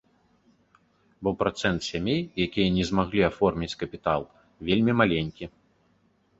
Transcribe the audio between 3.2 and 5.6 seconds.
аформіць капітал, вельмі маленькі.